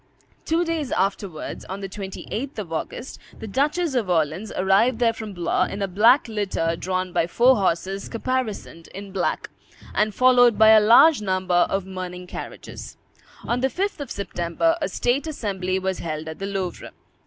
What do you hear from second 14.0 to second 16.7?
September, a state assembly was held at the